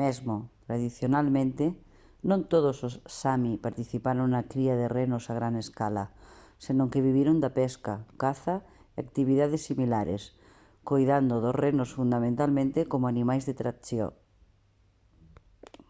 [0.00, 0.34] mesmo
[0.66, 1.64] tradicionalmente
[2.30, 6.04] non todos os sámi participaron na cría de renos a gran escala
[6.64, 8.64] senón que viviron da pesca caza e
[9.04, 10.22] actividades similares
[10.90, 14.10] coidando dos renos fundamentalmente como animais de tracción